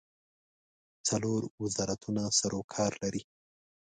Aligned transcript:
څلور 1.07 1.41
وزارتونه 1.61 2.21
سروکار 2.39 2.91
لري. 3.03 3.21